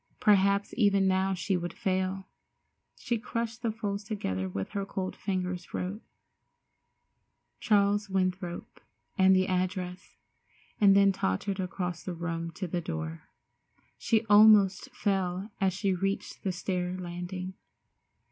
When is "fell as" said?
14.89-15.71